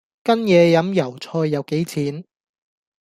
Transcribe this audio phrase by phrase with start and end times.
[0.23, 2.23] 跟野飲油菜又幾錢